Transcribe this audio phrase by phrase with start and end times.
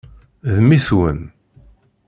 [0.53, 1.19] D mmi-twen.